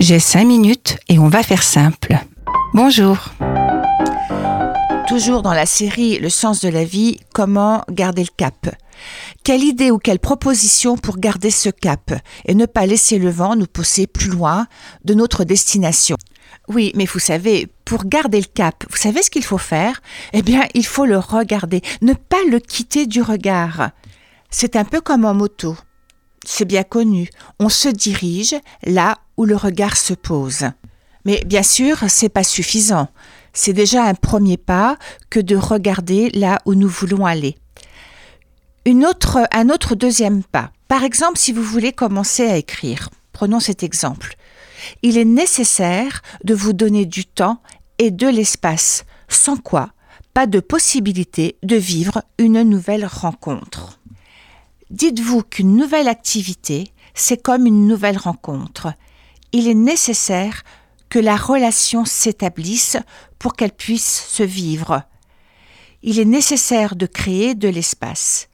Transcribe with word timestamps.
J'ai 0.00 0.18
cinq 0.18 0.46
minutes 0.46 0.96
et 1.10 1.18
on 1.18 1.28
va 1.28 1.42
faire 1.42 1.62
simple. 1.62 2.16
Bonjour. 2.72 3.18
Toujours 5.06 5.42
dans 5.42 5.52
la 5.52 5.66
série 5.66 6.18
Le 6.18 6.30
sens 6.30 6.60
de 6.60 6.70
la 6.70 6.84
vie, 6.84 7.20
comment 7.34 7.84
garder 7.90 8.22
le 8.22 8.34
cap? 8.34 8.74
Quelle 9.44 9.62
idée 9.62 9.90
ou 9.90 9.98
quelle 9.98 10.18
proposition 10.18 10.96
pour 10.96 11.18
garder 11.18 11.50
ce 11.50 11.68
cap? 11.68 12.12
Et 12.46 12.54
ne 12.54 12.64
pas 12.64 12.86
laisser 12.86 13.18
le 13.18 13.28
vent 13.28 13.56
nous 13.56 13.66
pousser 13.66 14.06
plus 14.06 14.30
loin 14.30 14.66
de 15.04 15.14
notre 15.14 15.44
destination 15.44 16.16
oui, 16.68 16.92
mais 16.94 17.04
vous 17.04 17.18
savez, 17.18 17.68
pour 17.84 18.04
garder 18.04 18.38
le 18.38 18.46
cap, 18.46 18.84
vous 18.88 18.96
savez 18.96 19.22
ce 19.22 19.30
qu'il 19.30 19.44
faut 19.44 19.58
faire? 19.58 20.00
Eh 20.32 20.42
bien, 20.42 20.64
il 20.74 20.86
faut 20.86 21.04
le 21.04 21.18
regarder, 21.18 21.80
ne 22.00 22.12
pas 22.12 22.42
le 22.48 22.60
quitter 22.60 23.06
du 23.06 23.22
regard. 23.22 23.90
C'est 24.50 24.76
un 24.76 24.84
peu 24.84 25.00
comme 25.00 25.24
en 25.24 25.34
moto. 25.34 25.76
C'est 26.46 26.64
bien 26.64 26.82
connu. 26.82 27.28
On 27.58 27.68
se 27.68 27.88
dirige 27.88 28.54
là 28.84 29.18
où 29.36 29.44
le 29.44 29.56
regard 29.56 29.96
se 29.96 30.14
pose. 30.14 30.64
Mais 31.24 31.42
bien 31.44 31.62
sûr, 31.62 31.98
c'est 32.08 32.28
pas 32.28 32.44
suffisant. 32.44 33.08
C'est 33.52 33.72
déjà 33.72 34.04
un 34.04 34.14
premier 34.14 34.56
pas 34.56 34.96
que 35.28 35.40
de 35.40 35.56
regarder 35.56 36.30
là 36.30 36.60
où 36.64 36.74
nous 36.74 36.88
voulons 36.88 37.26
aller. 37.26 37.56
Une 38.86 39.04
autre, 39.04 39.46
un 39.52 39.68
autre 39.68 39.94
deuxième 39.94 40.42
pas. 40.42 40.72
Par 40.88 41.04
exemple, 41.04 41.38
si 41.38 41.52
vous 41.52 41.62
voulez 41.62 41.92
commencer 41.92 42.48
à 42.48 42.56
écrire, 42.56 43.10
prenons 43.32 43.60
cet 43.60 43.82
exemple. 43.82 44.36
Il 45.02 45.18
est 45.18 45.26
nécessaire 45.26 46.22
de 46.44 46.54
vous 46.54 46.72
donner 46.72 47.04
du 47.04 47.26
temps 47.26 47.60
et 47.98 48.10
de 48.10 48.26
l'espace, 48.26 49.04
sans 49.28 49.56
quoi 49.56 49.92
pas 50.34 50.46
de 50.46 50.60
possibilité 50.60 51.56
de 51.62 51.76
vivre 51.76 52.22
une 52.38 52.62
nouvelle 52.62 53.06
rencontre. 53.06 53.99
Dites-vous 54.90 55.42
qu'une 55.42 55.76
nouvelle 55.76 56.08
activité, 56.08 56.92
c'est 57.14 57.40
comme 57.40 57.66
une 57.66 57.86
nouvelle 57.86 58.18
rencontre. 58.18 58.92
Il 59.52 59.68
est 59.68 59.74
nécessaire 59.74 60.64
que 61.08 61.18
la 61.18 61.36
relation 61.36 62.04
s'établisse 62.04 62.96
pour 63.38 63.54
qu'elle 63.54 63.72
puisse 63.72 64.26
se 64.28 64.42
vivre. 64.42 65.02
Il 66.02 66.18
est 66.18 66.24
nécessaire 66.24 66.96
de 66.96 67.06
créer 67.06 67.54
de 67.54 67.68
l'espace. 67.68 68.48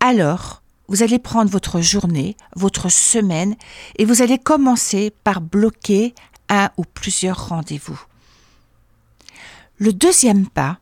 Alors, 0.00 0.62
vous 0.88 1.02
allez 1.02 1.18
prendre 1.18 1.50
votre 1.50 1.80
journée, 1.80 2.36
votre 2.56 2.90
semaine, 2.90 3.56
et 3.96 4.04
vous 4.04 4.20
allez 4.20 4.38
commencer 4.38 5.12
par 5.24 5.40
bloquer 5.40 6.14
un 6.50 6.70
ou 6.76 6.84
plusieurs 6.84 7.48
rendez-vous. 7.48 8.00
Le 9.78 9.92
deuxième 9.92 10.46
pas, 10.46 10.78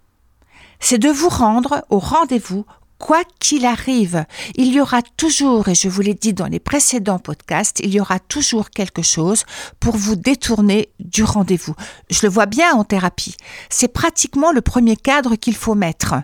c'est 0.81 0.98
de 0.98 1.09
vous 1.09 1.29
rendre 1.29 1.85
au 1.89 2.01
rendez-vous 2.01 2.67
quoi 3.03 3.25
qu'il 3.41 3.67
arrive, 3.67 4.25
il 4.55 4.72
y 4.72 4.81
aura 4.81 5.03
toujours, 5.17 5.69
et 5.69 5.75
je 5.75 5.89
vous 5.89 6.03
l'ai 6.03 6.14
dit 6.14 6.33
dans 6.33 6.47
les 6.47 6.61
précédents 6.61 7.19
podcasts, 7.19 7.81
il 7.81 7.92
y 7.92 8.00
aura 8.00 8.20
toujours 8.20 8.70
quelque 8.70 9.03
chose 9.03 9.42
pour 9.81 9.97
vous 9.97 10.14
détourner 10.14 10.89
du 11.00 11.25
rendez-vous. 11.25 11.75
Je 12.11 12.20
le 12.23 12.28
vois 12.28 12.47
bien 12.47 12.73
en 12.75 12.84
thérapie. 12.84 13.34
C'est 13.70 13.92
pratiquement 13.92 14.53
le 14.53 14.61
premier 14.61 14.95
cadre 14.95 15.34
qu'il 15.34 15.56
faut 15.56 15.75
mettre. 15.75 16.14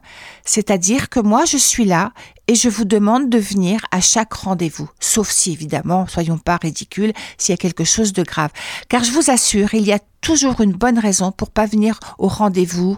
C'est-à-dire 0.45 1.09
que 1.09 1.19
moi, 1.19 1.45
je 1.47 1.57
suis 1.57 1.85
là 1.85 2.13
et 2.47 2.55
je 2.55 2.69
vous 2.69 2.85
demande 2.85 3.29
de 3.29 3.39
venir 3.39 3.81
à 3.91 4.01
chaque 4.01 4.35
rendez-vous. 4.35 4.89
Sauf 5.01 5.31
si, 5.31 5.51
évidemment, 5.51 6.07
soyons 6.07 6.39
pas 6.39 6.59
ridicules, 6.59 7.13
s'il 7.39 7.55
y 7.55 7.59
a 7.59 7.61
quelque 7.61 7.85
chose 7.85 8.13
de 8.13 8.23
grave. 8.23 8.53
Car 8.89 9.03
je 9.03 9.11
vous 9.11 9.33
assure, 9.33 9.75
il 9.75 9.85
y 9.85 9.93
a 9.93 9.99
toujours 10.21 10.61
une 10.61 10.75
bonne 10.75 11.01
raison 11.01 11.33
pour 11.33 11.51
pas 11.51 11.67
venir 11.67 11.99
au 12.19 12.29
rendez-vous 12.29 12.97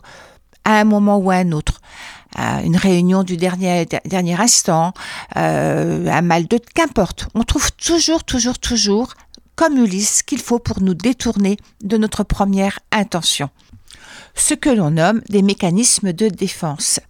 à 0.66 0.78
un 0.80 0.84
moment 0.84 1.16
ou 1.16 1.30
à 1.30 1.36
un 1.36 1.52
autre 1.52 1.80
une 2.36 2.76
réunion 2.76 3.22
du 3.22 3.36
dernier, 3.36 3.86
instant, 4.38 4.92
euh, 5.36 6.06
un 6.06 6.22
mal 6.22 6.46
de 6.46 6.58
qu'importe. 6.74 7.28
On 7.34 7.42
trouve 7.42 7.72
toujours, 7.72 8.24
toujours, 8.24 8.58
toujours, 8.58 9.14
comme 9.56 9.76
Ulysse, 9.76 10.22
qu'il 10.22 10.40
faut 10.40 10.58
pour 10.58 10.80
nous 10.80 10.94
détourner 10.94 11.56
de 11.82 11.96
notre 11.96 12.24
première 12.24 12.78
intention. 12.92 13.50
Ce 14.34 14.54
que 14.54 14.70
l'on 14.70 14.92
nomme 14.92 15.20
des 15.28 15.42
mécanismes 15.42 16.12
de 16.12 16.28
défense. 16.28 17.00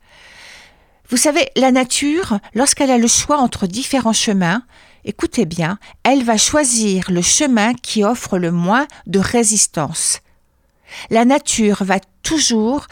Vous 1.10 1.16
savez, 1.16 1.48
la 1.56 1.72
nature, 1.72 2.38
lorsqu'elle 2.54 2.90
a 2.90 2.98
le 2.98 3.08
choix 3.08 3.38
entre 3.38 3.66
différents 3.66 4.12
chemins, 4.12 4.62
écoutez 5.04 5.44
bien, 5.44 5.78
elle 6.02 6.24
va 6.24 6.36
choisir 6.36 7.10
le 7.10 7.22
chemin 7.22 7.74
qui 7.74 8.04
offre 8.04 8.38
le 8.38 8.52
moins 8.52 8.86
de 9.06 9.18
résistance. 9.18 10.20
La 11.10 11.24
nature 11.24 11.84
va 11.84 11.98
toujours 12.22 12.86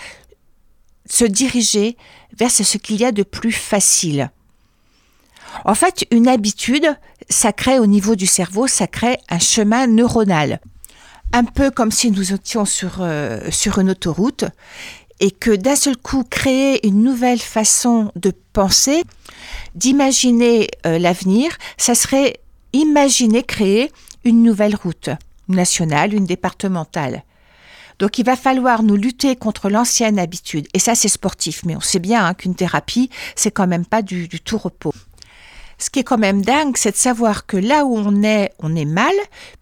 se 1.08 1.24
diriger 1.24 1.96
vers 2.38 2.50
ce 2.50 2.78
qu'il 2.78 2.96
y 2.96 3.04
a 3.04 3.12
de 3.12 3.22
plus 3.22 3.52
facile. 3.52 4.30
En 5.64 5.74
fait, 5.74 6.06
une 6.10 6.28
habitude, 6.28 6.96
ça 7.28 7.52
crée 7.52 7.78
au 7.78 7.86
niveau 7.86 8.14
du 8.14 8.26
cerveau, 8.26 8.66
ça 8.66 8.86
crée 8.86 9.18
un 9.28 9.38
chemin 9.38 9.86
neuronal. 9.86 10.60
Un 11.32 11.44
peu 11.44 11.70
comme 11.70 11.90
si 11.90 12.10
nous 12.10 12.32
étions 12.32 12.64
sur, 12.64 12.98
euh, 13.00 13.50
sur 13.50 13.78
une 13.78 13.90
autoroute 13.90 14.44
et 15.20 15.30
que 15.30 15.50
d'un 15.50 15.76
seul 15.76 15.96
coup 15.96 16.24
créer 16.24 16.86
une 16.86 17.02
nouvelle 17.02 17.40
façon 17.40 18.12
de 18.14 18.32
penser, 18.52 19.02
d'imaginer 19.74 20.68
euh, 20.86 20.98
l'avenir, 20.98 21.56
ça 21.76 21.94
serait 21.94 22.38
imaginer 22.72 23.42
créer 23.42 23.90
une 24.24 24.42
nouvelle 24.42 24.76
route 24.76 25.10
nationale, 25.48 26.14
une 26.14 26.26
départementale. 26.26 27.24
Donc 27.98 28.18
il 28.18 28.24
va 28.24 28.36
falloir 28.36 28.82
nous 28.82 28.96
lutter 28.96 29.36
contre 29.36 29.68
l'ancienne 29.68 30.18
habitude. 30.18 30.68
Et 30.74 30.78
ça, 30.78 30.94
c'est 30.94 31.08
sportif. 31.08 31.62
Mais 31.64 31.76
on 31.76 31.80
sait 31.80 31.98
bien 31.98 32.24
hein, 32.24 32.34
qu'une 32.34 32.54
thérapie, 32.54 33.10
c'est 33.34 33.50
quand 33.50 33.66
même 33.66 33.84
pas 33.84 34.02
du, 34.02 34.28
tout 34.28 34.58
repos. 34.58 34.94
Ce 35.80 35.90
qui 35.90 36.00
est 36.00 36.04
quand 36.04 36.18
même 36.18 36.42
dingue, 36.42 36.76
c'est 36.76 36.90
de 36.90 36.96
savoir 36.96 37.46
que 37.46 37.56
là 37.56 37.84
où 37.84 37.96
on 37.96 38.24
est, 38.24 38.52
on 38.58 38.74
est 38.74 38.84
mal, 38.84 39.12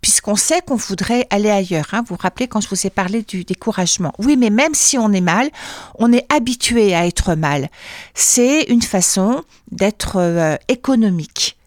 puisqu'on 0.01 0.37
sait 0.37 0.63
qu'on 0.63 0.77
voudrait 0.77 1.27
aller 1.29 1.51
ailleurs. 1.51 1.89
Hein. 1.93 2.01
Vous 2.01 2.15
vous 2.15 2.23
rappelez 2.23 2.49
quand 2.49 2.63
je 2.63 2.69
vous 2.69 2.87
ai 2.87 2.91
parlé 2.91 3.23
du 3.23 3.45
découragement. 3.45 4.15
Oui, 4.19 4.37
mais 4.39 4.49
même 4.49 4.75
si 4.75 4.97
on 4.97 5.13
est 5.13 5.21
mal, 5.21 5.51
on 5.99 6.13
est 6.13 6.27
habitué 6.33 6.95
à 6.95 7.07
être 7.07 7.35
mal. 7.35 7.69
C'est 8.15 8.63
une 8.63 8.81
façon 8.81 9.45
d'être 9.71 10.17
euh, 10.17 10.57
économique. 10.69 11.59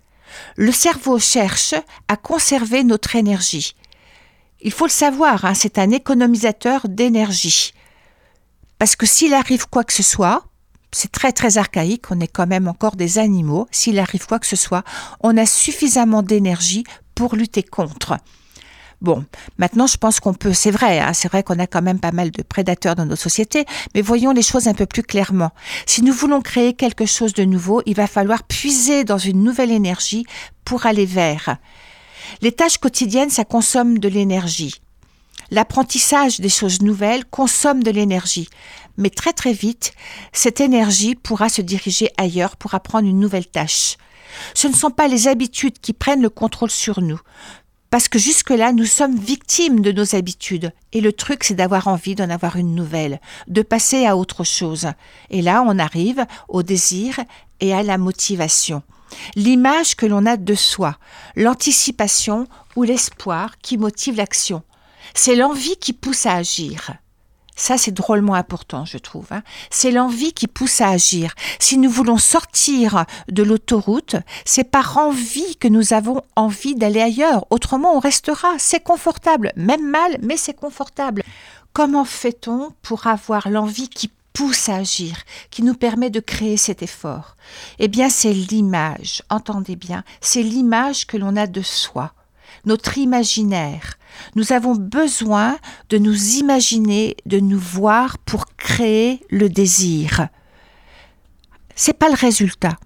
Le 0.56 0.72
cerveau 0.72 1.20
cherche 1.20 1.76
à 2.08 2.16
conserver 2.16 2.84
notre 2.84 3.16
énergie. 3.16 3.76
Il 4.62 4.72
faut 4.72 4.86
le 4.86 4.92
savoir, 4.92 5.46
hein, 5.46 5.54
c'est 5.54 5.78
un 5.80 5.92
économisateur 5.92 6.88
d'énergie. 6.90 7.74
Parce 8.78 8.96
que 8.96 9.06
s'il 9.06 9.34
arrive 9.34 9.68
quoi 9.70 9.84
que 9.84 9.94
ce 9.94 10.04
soit, 10.04 10.44
c'est 10.92 11.12
très 11.12 11.32
très 11.32 11.58
archaïque, 11.58 12.12
on 12.12 12.20
est 12.20 12.28
quand 12.28 12.48
même 12.48 12.68
encore 12.68 12.96
des 12.96 13.20
animaux, 13.20 13.68
s'il 13.72 14.00
arrive 14.00 14.26
quoi 14.26 14.40
que 14.40 14.48
ce 14.48 14.56
soit, 14.56 14.84
on 15.22 15.38
a 15.38 15.46
suffisamment 15.46 16.24
d'énergie 16.24 16.84
pour 17.16 17.36
lutter 17.36 17.64
contre. 17.64 18.18
Bon, 19.02 19.24
maintenant 19.58 19.88
je 19.88 19.96
pense 19.96 20.20
qu'on 20.20 20.34
peut, 20.34 20.52
c'est 20.52 20.72
vrai, 20.72 21.00
hein, 21.00 21.14
c'est 21.14 21.30
vrai 21.30 21.42
qu'on 21.42 21.60
a 21.60 21.68
quand 21.68 21.82
même 21.82 22.00
pas 22.00 22.12
mal 22.12 22.32
de 22.32 22.42
prédateurs 22.42 22.96
dans 22.96 23.06
nos 23.06 23.16
sociétés, 23.16 23.66
mais 23.96 24.02
voyons 24.02 24.32
les 24.32 24.42
choses 24.42 24.68
un 24.68 24.74
peu 24.74 24.86
plus 24.86 25.04
clairement. 25.04 25.52
Si 25.86 26.02
nous 26.02 26.12
voulons 26.12 26.42
créer 26.42 26.74
quelque 26.74 27.06
chose 27.06 27.34
de 27.34 27.46
nouveau, 27.46 27.82
il 27.86 27.96
va 27.96 28.08
falloir 28.08 28.44
puiser 28.44 29.06
dans 29.06 29.18
une 29.18 29.42
nouvelle 29.42 29.72
énergie 29.72 30.26
pour 30.66 30.86
aller 30.86 31.06
vers. 31.06 31.58
Les 32.42 32.52
tâches 32.52 32.78
quotidiennes, 32.78 33.30
ça 33.30 33.46
consomme 33.46 34.00
de 34.00 34.08
l'énergie. 34.08 34.82
L'apprentissage 35.52 36.40
des 36.40 36.50
choses 36.50 36.82
nouvelles 36.82 37.26
consomme 37.26 37.84
de 37.84 37.92
l'énergie. 37.92 38.50
Mais 38.98 39.10
très 39.10 39.34
très 39.34 39.54
vite, 39.54 39.94
cette 40.34 40.62
énergie 40.62 41.16
pourra 41.16 41.50
se 41.50 41.62
diriger 41.62 42.12
ailleurs 42.18 42.56
pour 42.56 42.76
apprendre 42.76 43.08
une 43.08 43.20
nouvelle 43.20 43.48
tâche. 43.48 43.98
Ce 44.54 44.68
ne 44.68 44.74
sont 44.74 44.92
pas 44.92 45.08
les 45.08 45.28
habitudes 45.28 45.80
qui 45.80 45.94
prennent 45.94 46.22
le 46.22 46.30
contrôle 46.30 46.70
sur 46.70 47.02
nous. 47.02 47.20
Parce 47.90 48.08
que 48.08 48.20
jusque-là, 48.20 48.72
nous 48.72 48.86
sommes 48.86 49.18
victimes 49.18 49.82
de 49.82 49.92
nos 49.92 50.16
habitudes. 50.16 50.72
Et 50.94 51.02
le 51.02 51.12
truc, 51.12 51.44
c'est 51.44 51.56
d'avoir 51.56 51.88
envie 51.88 52.16
d'en 52.16 52.30
avoir 52.30 52.56
une 52.56 52.76
nouvelle, 52.76 53.20
de 53.48 53.62
passer 53.62 54.06
à 54.06 54.16
autre 54.16 54.44
chose. 54.44 54.88
Et 55.30 55.42
là, 55.42 55.64
on 55.66 55.80
arrive 55.80 56.26
au 56.48 56.62
désir 56.62 57.20
et 57.60 57.74
à 57.74 57.82
la 57.84 57.98
motivation 57.98 58.84
l'image 59.36 59.96
que 59.96 60.06
l'on 60.06 60.26
a 60.26 60.38
de 60.38 60.56
soi, 60.56 60.98
l'anticipation 61.36 62.48
ou 62.76 62.84
l'espoir 62.84 63.58
qui 63.60 63.78
motive 63.78 64.16
l'action. 64.16 64.64
C'est 65.14 65.36
l'envie 65.36 65.78
qui 65.78 65.94
pousse 65.94 66.26
à 66.26 66.34
agir. 66.34 66.94
Ça, 67.60 67.78
c'est 67.78 67.92
drôlement 67.92 68.36
important, 68.36 68.86
je 68.86 68.98
trouve. 68.98 69.26
Hein. 69.32 69.44
C'est 69.70 69.92
l'envie 69.92 70.32
qui 70.32 70.48
pousse 70.48 70.80
à 70.80 70.88
agir. 70.88 71.34
Si 71.60 71.78
nous 71.78 71.90
voulons 71.90 72.18
sortir 72.18 73.04
de 73.28 73.44
l'autoroute, 73.44 74.16
c'est 74.46 74.64
par 74.64 74.98
envie 74.98 75.58
que 75.58 75.68
nous 75.68 75.92
avons 75.92 76.22
envie 76.38 76.76
d'aller 76.76 77.02
ailleurs. 77.02 77.46
Autrement, 77.50 77.98
on 77.98 78.00
restera. 78.00 78.48
C'est 78.58 78.82
confortable, 78.82 79.52
même 79.58 79.86
mal, 79.86 80.20
mais 80.22 80.38
c'est 80.38 80.54
confortable. 80.54 81.22
Comment 81.74 82.06
fait-on 82.06 82.72
pour 82.82 83.08
avoir 83.08 83.50
l'envie 83.50 83.90
qui 83.90 84.10
pousse 84.32 84.70
à 84.70 84.76
agir, 84.76 85.18
qui 85.52 85.62
nous 85.62 85.76
permet 85.76 86.10
de 86.10 86.22
créer 86.22 86.56
cet 86.56 86.82
effort? 86.82 87.36
Eh 87.78 87.90
bien, 87.90 88.10
c'est 88.10 88.32
l'image, 88.32 89.22
entendez 89.30 89.76
bien, 89.76 90.06
c'est 90.22 90.44
l'image 90.44 91.08
que 91.08 91.18
l'on 91.18 91.36
a 91.36 91.46
de 91.46 91.62
soi, 91.62 92.14
notre 92.66 92.98
imaginaire. 92.98 93.98
Nous 94.36 94.54
avons 94.54 94.76
besoin 94.76 95.58
de 95.90 95.98
nous 95.98 96.36
imaginer, 96.36 97.16
de 97.26 97.40
nous 97.40 97.60
voir 97.60 98.18
pour 98.20 98.46
créer 98.58 99.22
le 99.30 99.50
désir. 99.50 100.28
C'est 101.76 101.98
pas 101.98 102.10
le 102.10 102.16
résultat. 102.16 102.78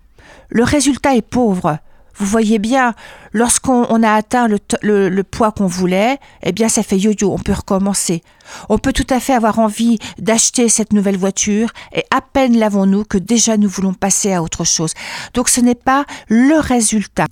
Le 0.50 0.63
résultat 0.63 1.15
est 1.15 1.24
pauvre. 1.24 1.80
Vous 2.15 2.27
voyez 2.27 2.60
bien, 2.60 2.94
lorsqu'on 3.31 4.04
a 4.04 4.13
atteint 4.13 4.48
le, 4.48 5.21
poids 5.24 5.51
qu'on 5.51 5.65
voulait, 5.65 6.19
eh 6.44 6.51
bien 6.51 6.69
ça 6.69 6.83
fait 6.83 7.00
yo-yo, 7.00 7.33
on 7.33 7.39
peut 7.39 7.54
recommencer. 7.54 8.21
On 8.69 8.77
peut 8.77 8.94
tout 8.94 9.07
à 9.10 9.19
fait 9.19 9.33
avoir 9.33 9.57
envie 9.57 9.98
d'acheter 10.19 10.69
cette 10.69 10.94
nouvelle 10.94 11.18
voiture 11.18 11.71
et 11.92 12.06
à 12.12 12.21
peine 12.21 12.57
l'avons-nous 12.57 13.04
que 13.04 13.18
déjà 13.18 13.57
nous 13.57 13.68
voulons 13.68 13.95
passer 13.95 14.31
à 14.31 14.44
autre 14.44 14.63
chose. 14.63 14.94
Donc 15.33 15.50
ce 15.50 15.60
n'est 15.60 15.74
pas 15.74 16.06
le 16.27 16.60
résultat. 16.60 17.25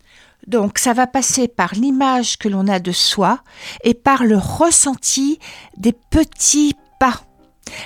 Donc 0.48 0.80
ça 0.80 0.94
va 0.94 1.08
passer 1.08 1.48
par 1.48 1.74
l'image 1.74 2.38
que 2.38 2.50
l'on 2.50 2.68
a 2.68 2.80
de 2.80 2.92
soi 2.92 3.40
et 3.84 3.94
par 3.94 4.24
le 4.24 4.38
ressenti 4.38 5.40
des 5.78 5.94
petits 5.94 6.76
pas, 7.00 7.22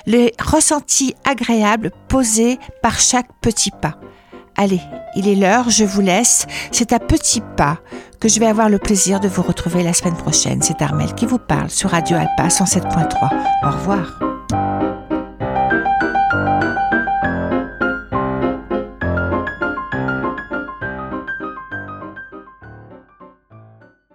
les 0.06 0.34
ressentis 0.40 1.16
agréables 1.26 1.92
posés 2.08 2.60
par 2.82 3.00
chaque 3.00 3.30
petit 3.42 3.72
pas. 3.72 4.00
Allez, 4.58 4.82
il 5.16 5.28
est 5.28 5.36
l'heure, 5.36 5.70
je 5.70 5.84
vous 5.84 6.02
laisse. 6.02 6.48
C'est 6.72 6.94
à 6.94 7.00
petits 7.00 7.44
pas 7.58 7.80
que 8.20 8.30
je 8.30 8.40
vais 8.40 8.48
avoir 8.48 8.70
le 8.70 8.80
plaisir 8.80 9.20
de 9.20 9.28
vous 9.28 9.42
retrouver 9.42 9.84
la 9.84 9.94
semaine 9.94 10.16
prochaine. 10.16 10.62
C'est 10.62 10.82
Armel 10.82 11.14
qui 11.14 11.26
vous 11.26 11.40
parle 11.40 11.70
sur 11.70 11.90
Radio 11.90 12.18
Alpa 12.18 12.48
107.3. 12.48 13.30
Au 13.64 13.72
revoir. 13.72 14.35